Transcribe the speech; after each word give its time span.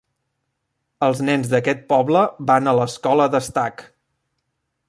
Els 1.07 1.21
nens 1.27 1.51
d'aquest 1.51 1.85
poble 1.93 2.25
van 2.53 2.73
a 2.73 2.75
l'escola 2.81 3.31
d'Estac. 3.37 3.89